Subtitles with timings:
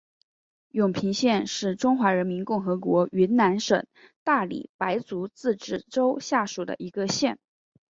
[0.71, 3.85] 永平县是中华人民共和国云南省
[4.23, 7.37] 大理白族自治州下属的一个县。